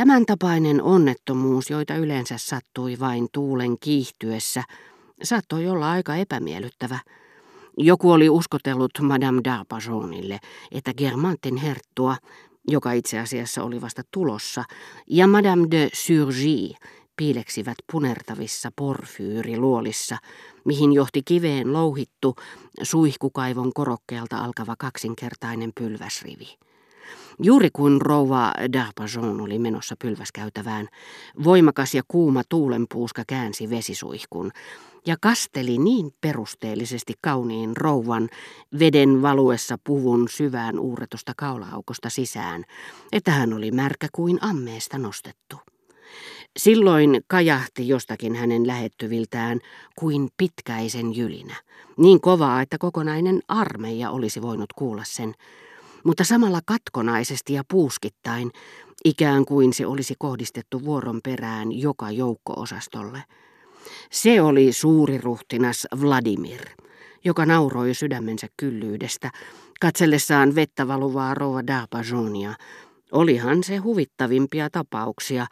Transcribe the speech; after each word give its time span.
Tämän 0.00 0.26
tapainen 0.26 0.82
onnettomuus, 0.82 1.70
joita 1.70 1.94
yleensä 1.94 2.34
sattui 2.38 2.96
vain 3.00 3.28
tuulen 3.32 3.78
kiihtyessä, 3.78 4.64
saattoi 5.22 5.68
olla 5.68 5.90
aika 5.90 6.16
epämiellyttävä. 6.16 6.98
Joku 7.78 8.10
oli 8.10 8.28
uskotellut 8.28 8.90
Madame 9.02 9.40
d'Arpajonille, 9.48 10.38
että 10.72 10.94
Germantin 10.94 11.56
herttua, 11.56 12.16
joka 12.68 12.92
itse 12.92 13.18
asiassa 13.18 13.62
oli 13.62 13.80
vasta 13.80 14.02
tulossa, 14.10 14.64
ja 15.06 15.26
Madame 15.26 15.66
de 15.70 15.88
Surgy 15.92 16.74
piileksivät 17.16 17.76
punertavissa 17.92 18.70
porfyyriluolissa, 18.76 20.16
mihin 20.64 20.92
johti 20.92 21.22
kiveen 21.24 21.72
louhittu 21.72 22.36
suihkukaivon 22.82 23.72
korokkeelta 23.72 24.38
alkava 24.38 24.74
kaksinkertainen 24.78 25.72
pylväsrivi. 25.80 26.58
Juuri 27.42 27.68
kun 27.72 28.02
rouva 28.02 28.52
d'Arpajon 28.76 29.40
oli 29.40 29.58
menossa 29.58 29.94
pylväskäytävään, 30.02 30.88
voimakas 31.44 31.94
ja 31.94 32.02
kuuma 32.08 32.42
tuulenpuuska 32.48 33.22
käänsi 33.26 33.70
vesisuihkun 33.70 34.50
ja 35.06 35.16
kasteli 35.20 35.78
niin 35.78 36.10
perusteellisesti 36.20 37.14
kauniin 37.20 37.76
rouvan 37.76 38.28
veden 38.78 39.22
valuessa 39.22 39.76
puvun 39.84 40.28
syvään 40.28 40.78
uurretusta 40.78 41.32
kaulaaukosta 41.36 42.10
sisään, 42.10 42.64
että 43.12 43.30
hän 43.30 43.52
oli 43.52 43.70
märkä 43.70 44.08
kuin 44.12 44.38
ammeesta 44.40 44.98
nostettu. 44.98 45.56
Silloin 46.58 47.20
kajahti 47.26 47.88
jostakin 47.88 48.34
hänen 48.34 48.66
lähettyviltään 48.66 49.60
kuin 49.98 50.28
pitkäisen 50.36 51.16
jylinä, 51.16 51.56
niin 51.96 52.20
kovaa, 52.20 52.62
että 52.62 52.78
kokonainen 52.78 53.40
armeija 53.48 54.10
olisi 54.10 54.42
voinut 54.42 54.72
kuulla 54.72 55.02
sen, 55.06 55.34
mutta 56.04 56.24
samalla 56.24 56.60
katkonaisesti 56.66 57.52
ja 57.52 57.62
puuskittain, 57.70 58.50
ikään 59.04 59.44
kuin 59.44 59.72
se 59.72 59.86
olisi 59.86 60.14
kohdistettu 60.18 60.84
vuoron 60.84 61.20
perään 61.24 61.72
joka 61.72 62.10
joukko-osastolle. 62.10 63.22
Se 64.10 64.42
oli 64.42 64.72
suuri 64.72 65.18
ruhtinas 65.18 65.86
Vladimir, 66.00 66.60
joka 67.24 67.46
nauroi 67.46 67.94
sydämensä 67.94 68.46
kyllyydestä, 68.56 69.30
katsellessaan 69.80 70.54
vettä 70.54 70.88
valuvaa 70.88 71.34
rouva 71.34 71.60
d'Arpajonia. 71.60 72.54
Olihan 73.12 73.64
se 73.64 73.76
huvittavimpia 73.76 74.70
tapauksia, 74.70 75.46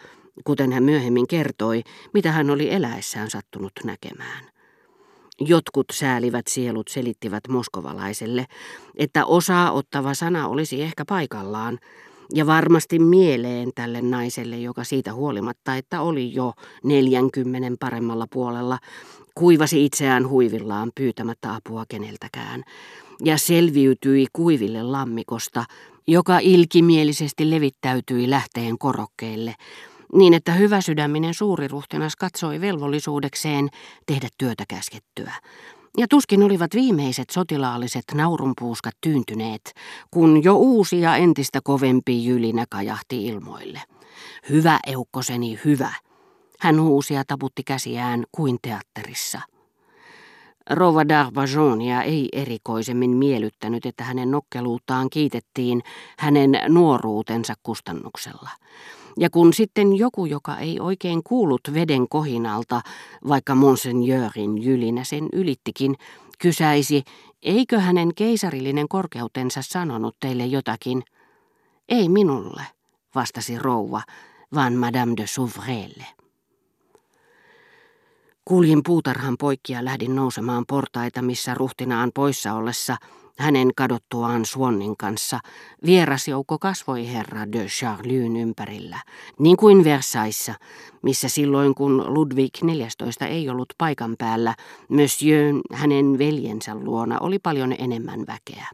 kuten 0.45 0.73
hän 0.73 0.83
myöhemmin 0.83 1.27
kertoi, 1.27 1.83
mitä 2.15 2.33
hän 2.33 2.51
oli 2.51 2.73
eläessään 2.73 3.31
sattunut 3.31 3.73
näkemään. 3.85 4.58
Jotkut 5.41 5.87
säälivät 5.93 6.47
sielut 6.47 6.89
selittivät 6.89 7.49
moskovalaiselle, 7.49 8.47
että 8.97 9.27
osaa 9.27 9.73
ottava 9.73 10.15
sana 10.15 10.49
olisi 10.49 10.83
ehkä 10.83 11.05
paikallaan, 11.05 11.79
ja 12.35 12.47
varmasti 12.47 12.99
mieleen 12.99 13.71
tälle 13.75 14.03
naiselle, 14.03 14.59
joka 14.59 14.85
siitä 14.85 15.13
huolimatta, 15.13 15.77
että 15.77 16.01
oli 16.01 16.35
jo 16.35 16.53
neljänkymmenen 16.85 17.77
paremmalla 17.81 18.27
puolella, 18.33 18.79
kuivasi 19.35 19.85
itseään 19.85 20.29
huivillaan 20.29 20.91
pyytämättä 20.95 21.55
apua 21.55 21.85
keneltäkään, 21.89 22.65
ja 23.25 23.39
selviytyi 23.39 24.27
kuiville 24.33 24.83
lammikosta, 24.83 25.65
joka 26.07 26.39
ilkimielisesti 26.39 27.51
levittäytyi 27.51 28.31
lähteen 28.31 28.79
korokkeelle, 28.79 29.55
niin 30.15 30.35
että 30.35 30.53
hyväsydäminen 30.53 31.35
suuriruhtinas 31.35 32.17
katsoi 32.17 32.61
velvollisuudekseen 32.61 33.69
tehdä 34.07 34.29
työtä 34.39 34.65
käskettyä. 34.69 35.33
Ja 35.99 36.07
tuskin 36.11 36.43
olivat 36.43 36.75
viimeiset 36.75 37.31
sotilaalliset 37.31 38.05
naurunpuuskat 38.15 38.95
tyyntyneet, 39.01 39.73
kun 40.11 40.45
jo 40.45 40.57
uusi 40.57 41.01
ja 41.01 41.17
entistä 41.17 41.61
kovempi 41.65 42.25
jylinä 42.25 42.65
kajahti 42.71 43.27
ilmoille. 43.27 43.81
Hyvä 44.51 44.79
eukkoseni, 44.87 45.59
hyvä. 45.65 45.93
Hän 46.61 46.81
huusi 46.81 47.15
ja 47.15 47.25
taputti 47.27 47.63
käsiään 47.63 48.25
kuin 48.33 48.59
teatterissa. 48.63 49.41
Rova 50.71 51.03
d'Arvajonia 51.03 52.03
ei 52.05 52.29
erikoisemmin 52.33 53.17
miellyttänyt, 53.17 53.87
että 53.87 54.05
hänen 54.05 54.31
nokkeluuttaan 54.31 55.11
kiitettiin 55.11 55.83
hänen 56.19 56.51
nuoruutensa 56.69 57.55
kustannuksella. 57.63 58.51
Ja 59.17 59.31
kun 59.31 59.53
sitten 59.53 59.97
joku, 59.97 60.27
joka 60.27 60.59
ei 60.59 60.81
oikein 60.81 61.23
kuullut 61.23 61.61
veden 61.75 62.09
kohinalta, 62.09 62.81
vaikka 63.29 63.55
Monseigneurin 63.55 64.63
jylinä 64.63 65.05
sen 65.05 65.29
ylittikin, 65.33 65.95
kysäisi, 66.39 67.03
eikö 67.43 67.81
hänen 67.81 68.15
keisarillinen 68.15 68.89
korkeutensa 68.89 69.63
sanonut 69.63 70.17
teille 70.21 70.47
jotakin? 70.47 71.03
Ei 71.89 72.09
minulle, 72.09 72.63
vastasi 73.15 73.59
rouva, 73.59 74.03
vaan 74.55 74.75
Madame 74.75 75.15
de 75.17 75.27
Souvrelle. 75.27 76.07
Kuljin 78.45 78.83
puutarhan 78.83 79.37
poikki 79.39 79.73
ja 79.73 79.85
lähdin 79.85 80.17
nousemaan 80.17 80.65
portaita, 80.69 81.23
missä 81.23 81.55
ruhtinaan 81.55 82.11
poissa 82.15 82.55
ollessa– 82.55 82.97
hänen 83.39 83.71
kadottuaan 83.77 84.45
Suonnin 84.45 84.97
kanssa 84.97 85.41
vierasjoukko 85.87 86.59
kasvoi 86.59 87.13
herra 87.13 87.53
de 87.53 87.67
Charlyn 87.67 88.37
ympärillä, 88.37 89.03
niin 89.39 89.57
kuin 89.57 89.85
Versaissa, 89.85 90.55
missä 91.03 91.29
silloin 91.29 91.75
kun 91.75 92.15
Ludwig 92.15 92.51
XIV 92.55 93.27
ei 93.29 93.49
ollut 93.49 93.73
paikan 93.79 94.15
päällä, 94.19 94.55
Monsieur 94.89 95.55
hänen 95.73 96.19
veljensä 96.19 96.75
luona 96.75 97.19
oli 97.21 97.39
paljon 97.39 97.75
enemmän 97.79 98.21
väkeä. 98.27 98.67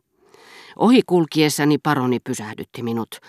Ohi 0.77 1.03
kulkiessani 1.07 1.79
paroni 1.79 2.21
pysähdytti 2.21 2.83
minut, 2.83 3.21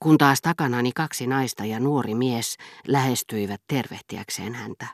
kun 0.00 0.18
taas 0.18 0.40
takanani 0.40 0.92
kaksi 0.94 1.26
naista 1.26 1.64
ja 1.64 1.80
nuori 1.80 2.14
mies 2.14 2.56
lähestyivät 2.86 3.60
tervehtiäkseen 3.68 4.54
häntä. 4.54 4.86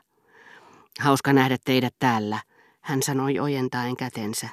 Hauska 0.99 1.33
nähdä 1.33 1.57
teidät 1.65 1.95
täällä, 1.99 2.39
hän 2.81 3.03
sanoi 3.03 3.39
ojentaen 3.39 3.97
kätensä. 3.97 4.49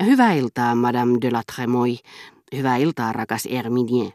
Hyvää 0.00 0.32
iltaa, 0.32 0.74
Madame 0.74 1.18
de 1.22 1.30
la 1.30 1.42
Tremoille. 1.54 1.98
Hyvää 2.56 2.76
iltaa, 2.76 3.12
rakas 3.12 3.48
Herminie. 3.50 4.12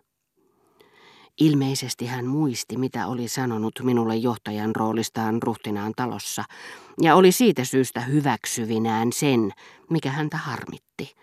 Ilmeisesti 1.39 2.05
hän 2.05 2.25
muisti, 2.25 2.77
mitä 2.77 3.07
oli 3.07 3.27
sanonut 3.27 3.79
minulle 3.83 4.15
johtajan 4.15 4.75
roolistaan 4.75 5.41
ruhtinaan 5.43 5.93
talossa, 5.95 6.43
ja 7.01 7.15
oli 7.15 7.31
siitä 7.31 7.63
syystä 7.63 8.01
hyväksyvinään 8.01 9.13
sen, 9.13 9.51
mikä 9.89 10.11
häntä 10.11 10.37
harmitti. 10.37 11.15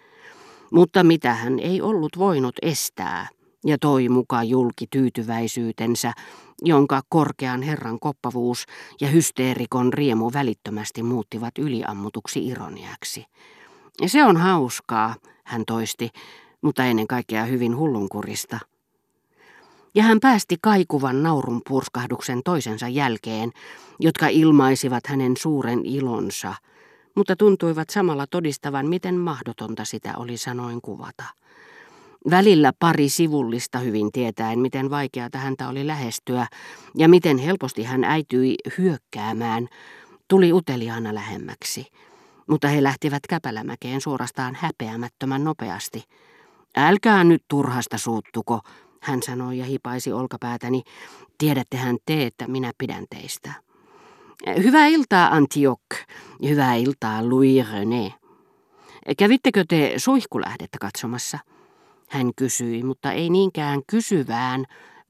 Mutta 0.73 1.05
mitä 1.05 1.35
hän 1.35 1.59
ei 1.59 1.83
ollut 1.83 2.19
voinut 2.19 2.55
estää, 2.63 3.29
ja 3.67 3.79
toi 3.79 4.09
muka 4.09 4.43
julki 4.43 4.87
tyytyväisyytensä, 4.91 6.13
jonka 6.63 7.03
korkean 7.09 7.63
herran 7.63 8.01
koppavuus 8.01 8.67
ja 9.01 9.09
hysteerikon 9.09 9.93
riemu 9.93 10.31
välittömästi 10.33 11.03
muuttivat 11.03 11.59
yliammutuksi 11.59 12.47
ironiaksi. 12.47 13.25
Se 14.07 14.25
on 14.25 14.37
hauskaa, 14.37 15.15
hän 15.45 15.65
toisti, 15.67 16.11
mutta 16.63 16.85
ennen 16.85 17.07
kaikkea 17.07 17.45
hyvin 17.45 17.77
hullunkurista. 17.77 18.59
Ja 19.95 20.03
hän 20.03 20.21
päästi 20.21 20.57
kaikuvan 20.63 21.23
naurun 21.23 21.63
purskahduksen 21.69 22.41
toisensa 22.45 22.89
jälkeen, 22.89 23.51
jotka 24.01 24.29
ilmaisivat 24.29 25.07
hänen 25.07 25.37
suuren 25.37 25.87
ilonsa, 25.87 26.55
mutta 27.15 27.37
tuntuivat 27.37 27.91
samalla 27.91 28.27
todistavan, 28.27 28.87
miten 28.87 29.15
mahdotonta 29.15 29.85
sitä 29.85 30.15
oli 30.17 30.37
sanoin 30.37 30.81
kuvata. 30.83 31.25
Välillä 32.31 32.73
pari 32.79 33.09
sivullista 33.09 33.79
hyvin 33.79 34.13
tietäen, 34.13 34.59
miten 34.59 34.91
vaikeata 34.91 35.39
häntä 35.39 35.69
oli 35.69 35.87
lähestyä 35.87 36.47
ja 36.95 37.09
miten 37.09 37.39
helposti 37.39 37.83
hän 37.83 38.05
äityi 38.05 38.55
hyökkäämään, 38.79 39.69
tuli 40.29 40.53
uteliaana 40.53 41.15
lähemmäksi 41.15 41.87
mutta 42.47 42.69
he 42.69 42.83
lähtivät 42.83 43.23
käpälämäkeen 43.29 44.01
suorastaan 44.01 44.55
häpeämättömän 44.55 45.45
nopeasti. 45.45 46.05
Älkää 46.77 47.25
nyt 47.25 47.45
turhasta 47.49 47.99
suuttuko, 47.99 48.61
hän 49.01 49.23
sanoi 49.23 49.59
ja 49.59 49.65
hipaisi 49.65 50.13
olkapäätäni. 50.13 50.83
Tiedättehän 51.39 51.97
te, 52.07 52.27
että 52.27 52.49
minä 52.49 52.73
pidän 52.79 53.05
teistä. 53.11 53.53
Hyvää 54.63 54.87
iltaa, 54.87 55.35
Antioch. 55.35 55.81
Hyvää 56.43 56.75
iltaa, 56.75 57.29
Louis 57.31 57.67
René. 57.67 58.13
Kävittekö 59.19 59.65
te 59.69 59.95
suihkulähdettä 59.97 60.79
katsomassa? 60.81 61.39
Hän 62.09 62.31
kysyi, 62.37 62.83
mutta 62.83 63.13
ei 63.13 63.31
niinkään 63.31 63.81
kysyvään, 63.87 64.65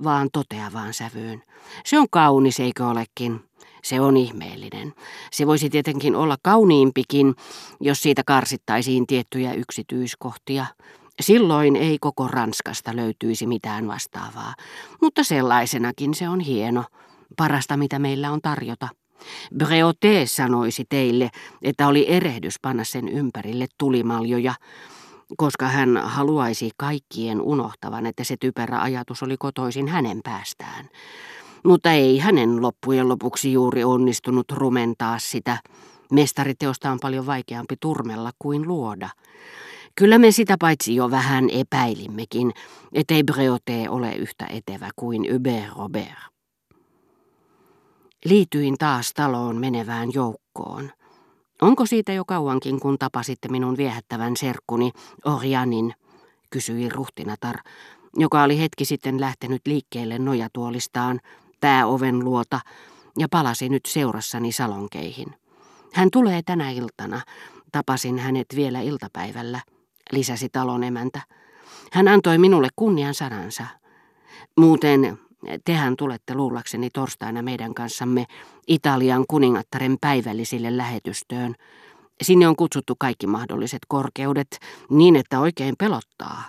vaan 0.05 0.29
toteavaan 0.33 0.95
sävyyn. 0.95 1.43
Se 1.85 1.99
on 1.99 2.07
kaunis, 2.11 2.61
eikö 2.61 2.87
olekin? 2.87 3.41
Se 3.85 4.01
on 4.01 4.17
ihmeellinen. 4.17 4.95
Se 5.33 5.47
voisi 5.47 5.71
tietenkin 5.71 6.17
olla 6.17 6.37
kauniimpikin, 6.43 7.35
jos 7.81 8.03
siitä 8.03 8.23
karsittaisiin 8.27 9.07
tiettyjä 9.07 9.53
yksityiskohtia. 9.53 10.67
Silloin 11.21 11.77
ei 11.77 11.99
koko 12.01 12.29
Ranskasta 12.29 12.97
löytyisi 12.97 13.47
mitään 13.47 13.89
vastaavaa, 13.89 14.55
mutta 15.03 15.25
sellaisenakin 15.25 16.15
se 16.15 16.29
on 16.29 16.41
hieno, 16.41 16.85
parasta 17.37 17.77
mitä 17.77 17.99
meillä 17.99 18.31
on 18.31 18.41
tarjota. 18.43 18.89
Breoté 19.55 20.27
sanoisi 20.27 20.85
teille, 20.89 21.31
että 21.63 21.89
oli 21.89 22.05
erehdys 22.09 22.55
panna 22.63 22.85
sen 22.85 23.09
ympärille 23.09 23.67
tulimaljoja, 23.79 24.55
koska 25.37 25.69
hän 25.69 25.97
haluaisi 25.97 26.71
kaikkien 26.77 27.41
unohtavan, 27.41 28.07
että 28.07 28.25
se 28.25 28.37
typerä 28.41 28.83
ajatus 28.83 29.23
oli 29.23 29.37
kotoisin 29.39 29.89
hänen 29.89 30.21
päästään. 30.25 30.89
Mutta 31.65 31.93
ei 31.93 32.19
hänen 32.19 32.63
loppujen 32.63 33.09
lopuksi 33.09 33.53
juuri 33.53 33.85
onnistunut 33.85 34.53
rumentaa 34.53 35.19
sitä. 35.19 35.59
Mestariteosta 36.13 36.91
on 36.91 36.99
paljon 37.01 37.27
vaikeampi 37.27 37.75
turmella 37.81 38.31
kuin 38.39 38.69
luoda. 38.69 39.09
Kyllä 39.95 40.19
me 40.19 40.31
sitä 40.31 40.57
paitsi 40.61 40.95
jo 40.95 41.11
vähän 41.11 41.51
epäilimmekin, 41.51 42.53
ettei 42.93 43.25
Breote 43.25 43.89
ole 43.89 44.13
yhtä 44.13 44.47
etevä 44.47 44.91
kuin 44.97 45.33
Hubert 45.33 45.77
Robert. 45.77 46.19
Liityin 48.25 48.79
taas 48.79 49.13
taloon 49.15 49.57
menevään 49.57 50.09
joukkoon. 50.15 50.91
Onko 51.63 51.87
siitä 51.87 52.13
jo 52.13 52.25
kauankin, 52.25 52.81
kun 52.81 52.99
tapasitte 52.99 53.49
minun 53.49 53.77
viehättävän 53.77 54.37
serkkuni 54.37 54.93
Orianin, 55.25 55.95
kysyi 56.51 56.89
ruhtinatar, 56.89 57.57
joka 58.17 58.43
oli 58.43 58.61
hetki 58.61 58.85
sitten 58.85 59.21
lähtenyt 59.21 59.63
liikkeelle 59.67 60.19
nojatuolistaan 60.19 61.21
pääoven 61.61 62.25
luota 62.25 62.61
ja 63.19 63.29
palasi 63.31 63.69
nyt 63.69 63.87
seurassani 63.87 64.53
salonkeihin. 64.53 65.35
Hän 65.93 66.09
tulee 66.11 66.43
tänä 66.43 66.71
iltana. 66.71 67.21
Tapasin 67.73 68.19
hänet 68.19 68.47
vielä 68.57 68.81
iltapäivällä, 68.81 69.61
lisäsi 70.13 70.49
talon 70.49 70.85
emäntä. 70.85 71.21
Hän 71.93 72.09
antoi 72.09 72.39
minulle 72.39 72.69
kunnian 72.77 73.15
sanansa. 73.15 73.67
Muuten 74.57 75.19
tehän 75.65 75.97
tulette 75.97 76.35
luullakseni 76.35 76.91
torstaina 76.91 77.43
meidän 77.43 77.75
kanssamme 77.75 78.27
Italian 78.69 79.25
kuningattaren 79.29 79.97
päivällisille 80.01 80.77
lähetystöön. 80.77 81.55
Sinne 82.23 82.49
on 82.49 82.57
kutsuttu 82.57 82.95
kaikki 82.99 83.27
mahdolliset 83.27 83.83
korkeudet 83.89 84.59
niin, 84.91 85.17
että 85.17 85.41
oikein 85.41 85.75
pelottaa. 85.79 86.43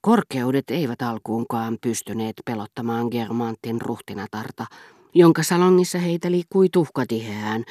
Korkeudet 0.00 0.70
eivät 0.70 1.02
alkuunkaan 1.02 1.78
pystyneet 1.80 2.36
pelottamaan 2.44 3.08
Germantin 3.10 3.80
ruhtinatarta, 3.80 4.66
jonka 5.14 5.42
salongissa 5.42 5.98
heitä 5.98 6.30
liikkui 6.30 6.68
tuhkatiheään, 6.68 7.64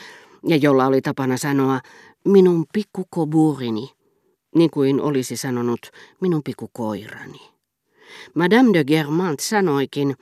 ja 0.48 0.56
jolla 0.56 0.86
oli 0.86 1.02
tapana 1.02 1.38
sanoa 1.38 1.80
minun 2.26 2.66
pikkukoburini, 2.74 3.90
niin 4.56 4.72
kuin 4.72 5.02
olisi 5.02 5.38
sanonut 5.38 5.80
minun 6.22 6.42
pikkukoirani. 6.44 7.51
Madame 8.36 8.74
de 8.74 8.84
Germant 8.84 9.40
sanoikin, 9.40 10.16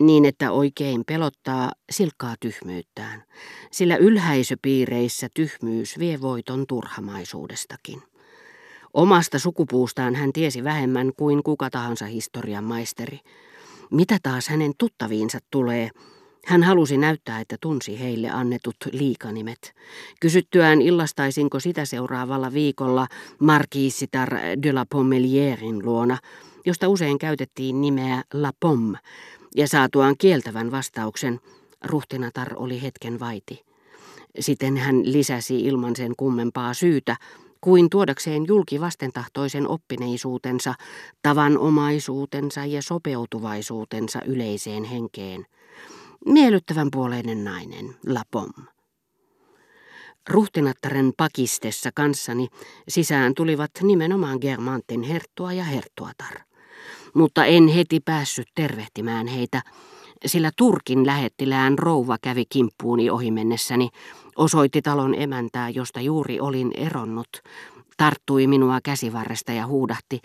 niin 0.00 0.24
että 0.24 0.52
oikein 0.52 1.04
pelottaa 1.06 1.72
silkkaa 1.90 2.34
tyhmyyttään, 2.40 3.24
sillä 3.70 3.96
ylhäisöpiireissä 3.96 5.28
tyhmyys 5.34 5.98
vie 5.98 6.20
voiton 6.20 6.66
turhamaisuudestakin. 6.66 8.02
Omasta 8.94 9.38
sukupuustaan 9.38 10.14
hän 10.14 10.32
tiesi 10.32 10.64
vähemmän 10.64 11.12
kuin 11.16 11.42
kuka 11.42 11.70
tahansa 11.70 12.06
historian 12.06 12.64
maisteri. 12.64 13.20
Mitä 13.90 14.18
taas 14.22 14.48
hänen 14.48 14.72
tuttaviinsa 14.78 15.38
tulee, 15.50 15.90
hän 16.46 16.62
halusi 16.62 16.96
näyttää, 16.96 17.40
että 17.40 17.56
tunsi 17.60 18.00
heille 18.00 18.30
annetut 18.30 18.76
liikanimet. 18.92 19.74
Kysyttyään 20.20 20.82
illastaisinko 20.82 21.60
sitä 21.60 21.84
seuraavalla 21.84 22.52
viikolla 22.52 23.06
Markiisitar 23.38 24.30
de 24.62 24.72
la 24.72 24.86
Pommelierin 24.90 25.84
luona, 25.84 26.18
josta 26.64 26.88
usein 26.88 27.18
käytettiin 27.18 27.80
nimeä 27.80 28.22
La 28.34 28.52
Pomme, 28.60 28.98
ja 29.56 29.68
saatuaan 29.68 30.14
kieltävän 30.18 30.70
vastauksen, 30.70 31.40
ruhtinatar 31.84 32.54
oli 32.56 32.82
hetken 32.82 33.20
vaiti. 33.20 33.64
Sitten 34.40 34.76
hän 34.76 35.12
lisäsi 35.12 35.60
ilman 35.60 35.96
sen 35.96 36.12
kummempaa 36.16 36.74
syytä, 36.74 37.16
kuin 37.60 37.90
tuodakseen 37.90 38.44
julki 38.48 38.80
vastentahtoisen 38.80 39.68
oppineisuutensa, 39.68 40.74
tavanomaisuutensa 41.22 42.64
ja 42.64 42.82
sopeutuvaisuutensa 42.82 44.20
yleiseen 44.26 44.84
henkeen. 44.84 45.46
Miellyttävän 46.26 46.88
puoleinen 46.92 47.44
nainen, 47.44 47.96
Lapom. 48.06 48.50
Ruhtinattaren 50.30 51.12
pakistessa 51.16 51.90
kanssani 51.94 52.48
sisään 52.88 53.34
tulivat 53.34 53.70
nimenomaan 53.82 54.38
Germantin 54.40 55.02
herttua 55.02 55.52
ja 55.52 55.64
herttuatar. 55.64 56.40
Mutta 57.14 57.44
en 57.44 57.68
heti 57.68 58.00
päässyt 58.00 58.48
tervehtimään 58.54 59.26
heitä, 59.26 59.62
sillä 60.26 60.50
Turkin 60.56 61.06
lähettilään 61.06 61.78
rouva 61.78 62.16
kävi 62.22 62.44
kimppuuni 62.48 63.10
ohimennessäni, 63.10 63.88
osoitti 64.36 64.82
talon 64.82 65.14
emäntää, 65.14 65.68
josta 65.70 66.00
juuri 66.00 66.40
olin 66.40 66.70
eronnut, 66.74 67.28
tarttui 67.96 68.46
minua 68.46 68.78
käsivarresta 68.82 69.52
ja 69.52 69.66
huudahti, 69.66 70.20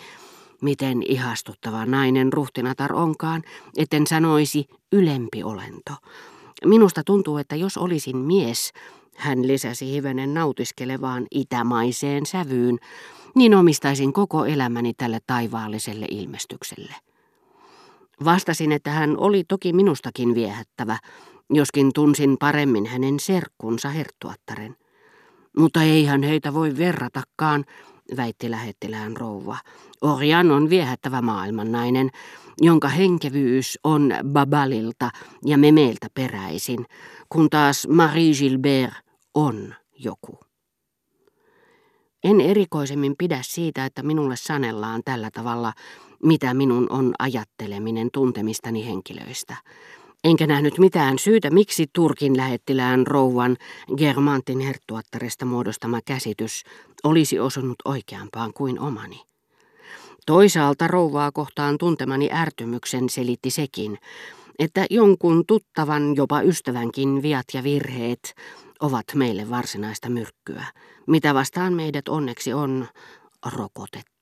miten 0.61 1.03
ihastuttava 1.03 1.85
nainen 1.85 2.33
ruhtinatar 2.33 2.93
onkaan, 2.93 3.43
etten 3.77 4.07
sanoisi 4.07 4.65
ylempi 4.91 5.43
olento. 5.43 5.93
Minusta 6.65 7.03
tuntuu, 7.03 7.37
että 7.37 7.55
jos 7.55 7.77
olisin 7.77 8.17
mies, 8.17 8.71
hän 9.17 9.47
lisäsi 9.47 9.91
hivenen 9.91 10.33
nautiskelevaan 10.33 11.27
itämaiseen 11.31 12.25
sävyyn, 12.25 12.79
niin 13.35 13.55
omistaisin 13.55 14.13
koko 14.13 14.45
elämäni 14.45 14.93
tälle 14.93 15.19
taivaalliselle 15.27 16.05
ilmestykselle. 16.11 16.95
Vastasin, 18.25 18.71
että 18.71 18.91
hän 18.91 19.17
oli 19.17 19.43
toki 19.43 19.73
minustakin 19.73 20.35
viehättävä, 20.35 20.97
joskin 21.49 21.93
tunsin 21.93 22.37
paremmin 22.39 22.85
hänen 22.85 23.19
serkkunsa 23.19 23.89
herttuattaren. 23.89 24.75
Mutta 25.57 25.83
eihän 25.83 26.23
heitä 26.23 26.53
voi 26.53 26.77
verratakaan, 26.77 27.65
väitti 28.17 28.51
lähettilään 28.51 29.17
rouva. 29.17 29.57
Orjan 30.01 30.51
on 30.51 30.69
viehättävä 30.69 31.21
maailmannainen, 31.21 32.09
jonka 32.61 32.87
henkevyys 32.87 33.79
on 33.83 34.13
Babalilta 34.33 35.09
ja 35.45 35.57
Memeltä 35.57 36.07
peräisin, 36.13 36.85
kun 37.29 37.49
taas 37.49 37.87
Marie 37.87 38.33
Gilbert 38.33 39.06
on 39.37 39.75
joku. 39.99 40.39
En 42.23 42.41
erikoisemmin 42.41 43.15
pidä 43.17 43.39
siitä, 43.41 43.85
että 43.85 44.03
minulle 44.03 44.35
sanellaan 44.35 45.01
tällä 45.05 45.29
tavalla, 45.31 45.73
mitä 46.23 46.53
minun 46.53 46.87
on 46.89 47.13
ajatteleminen 47.19 48.09
tuntemistani 48.13 48.85
henkilöistä. 48.85 49.55
Enkä 50.23 50.47
nähnyt 50.47 50.77
mitään 50.77 51.19
syytä, 51.19 51.49
miksi 51.49 51.85
Turkin 51.93 52.37
lähettilään 52.37 53.07
rouvan 53.07 53.57
Germantin 53.97 54.59
herttuattaresta 54.59 55.45
muodostama 55.45 55.99
käsitys 56.05 56.63
olisi 57.03 57.39
osunut 57.39 57.75
oikeampaan 57.85 58.53
kuin 58.53 58.79
omani. 58.79 59.21
Toisaalta 60.25 60.87
rouvaa 60.87 61.31
kohtaan 61.31 61.77
tuntemani 61.77 62.29
ärtymyksen 62.31 63.09
selitti 63.09 63.49
sekin, 63.51 63.97
että 64.59 64.85
jonkun 64.89 65.43
tuttavan, 65.47 66.15
jopa 66.15 66.41
ystävänkin 66.41 67.21
viat 67.21 67.45
ja 67.53 67.63
virheet 67.63 68.35
ovat 68.79 69.05
meille 69.15 69.49
varsinaista 69.49 70.09
myrkkyä, 70.09 70.63
mitä 71.07 71.33
vastaan 71.33 71.73
meidät 71.73 72.07
onneksi 72.07 72.53
on 72.53 72.87
rokotettu. 73.45 74.16